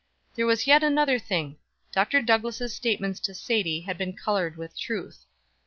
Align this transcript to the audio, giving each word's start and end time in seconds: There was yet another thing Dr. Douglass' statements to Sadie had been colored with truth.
There 0.33 0.47
was 0.47 0.65
yet 0.65 0.81
another 0.81 1.19
thing 1.19 1.57
Dr. 1.91 2.23
Douglass' 2.23 2.73
statements 2.75 3.19
to 3.19 3.35
Sadie 3.35 3.81
had 3.81 3.99
been 3.99 4.17
colored 4.17 4.57
with 4.57 4.75
truth. 4.75 5.27